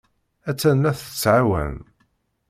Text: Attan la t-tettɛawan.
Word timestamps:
Attan 0.49 0.77
la 0.81 0.91
t-tettɛawan. 0.93 1.75